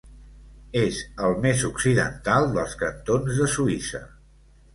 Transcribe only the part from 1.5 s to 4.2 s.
occidental dels cantons de Suïssa.